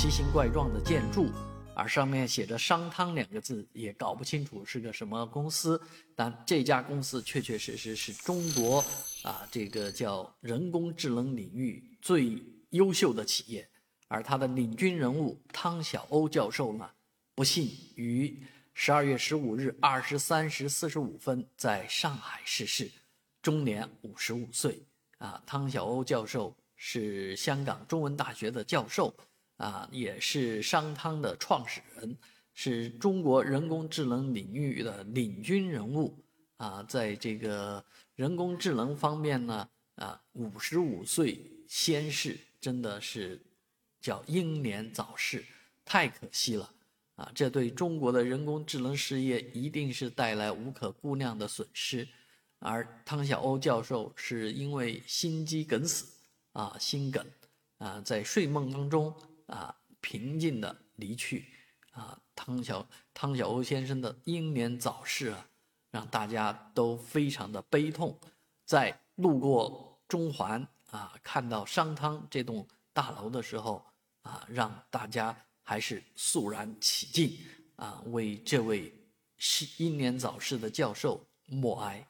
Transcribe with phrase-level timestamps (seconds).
[0.00, 1.26] 奇形怪状的建筑，
[1.74, 5.78] 而上面写着“商汤”两个字，也搞不清楚是个什么公司。
[6.16, 8.82] 但这家公司确确实实是中国
[9.22, 13.68] 啊，这个叫人工智能领域最优秀的企业。
[14.08, 16.90] 而他的领军人物汤晓鸥教授呢，
[17.34, 18.42] 不幸于
[18.72, 22.90] 十二月十五日二十三时四十五分在上海逝世，
[23.42, 24.82] 终年五十五岁。
[25.18, 29.14] 啊，汤晓鸥教授是香港中文大学的教授，
[29.60, 32.16] 啊，也是商汤的创始人，
[32.54, 36.18] 是中国人工智能领域的领军人物。
[36.56, 37.84] 啊，在这个
[38.16, 43.40] 人工智能方面呢，啊，五十五岁先逝，真的是。
[44.02, 45.44] 叫英年早逝，
[45.84, 46.72] 太可惜了
[47.16, 47.30] 啊！
[47.34, 52.08] 这对中国的人工智能事业一定是带来无可估量的损失。
[52.60, 56.06] 而汤晓欧教授是因为心肌梗死
[56.52, 57.22] 啊，心梗
[57.76, 59.14] 啊，在睡梦当中
[59.50, 61.46] 啊，平静的离去
[61.92, 62.18] 啊。
[62.34, 65.46] 汤小汤小欧先生的英年早逝啊，
[65.90, 68.18] 让大家都非常的悲痛。
[68.64, 73.84] 在路过中环啊，看到商汤这栋大楼的时候。
[74.22, 77.38] 啊，让大家还是肃然起敬
[77.76, 78.94] 啊，为这位
[79.78, 82.06] 英年早逝的教授默哀。